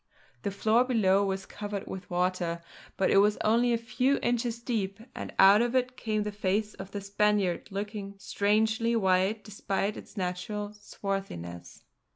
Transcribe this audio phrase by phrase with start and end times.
[0.41, 2.63] The floor below was covered with water,
[2.97, 6.73] but it was only a few inches deep and out of it came the face
[6.73, 11.83] of the Spaniard, looking strangely white despite its natural swarthiness.